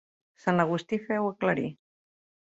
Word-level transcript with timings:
Sant 0.43 0.61
Agustí, 0.63 0.99
feu 1.09 1.27
aclarir. 1.31 1.67